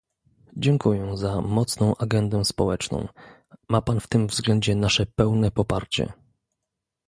Dziękuję 0.57 1.17
za 1.17 1.41
mocną 1.41 1.95
agendę 1.95 2.45
społeczną- 2.45 3.07
ma 3.71 3.81
pan 3.81 3.99
w 3.99 4.07
tym 4.07 4.27
względzie 4.27 4.75
nasze 4.75 5.05
pełne 5.05 5.51
poparcie 5.51 6.13